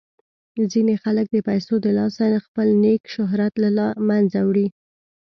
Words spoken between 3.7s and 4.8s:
له منځه وړي.